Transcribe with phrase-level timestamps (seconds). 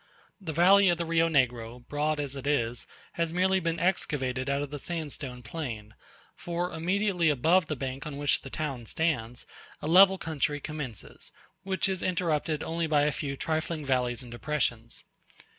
[0.41, 4.63] The valley of the Rio Negro, broad as it is, has merely been excavated out
[4.63, 5.93] of the sandstone plain;
[6.35, 9.45] for immediately above the bank on which the town stands,
[9.79, 15.03] a level country commences, which is interrupted only by a few trifling valleys and depressions.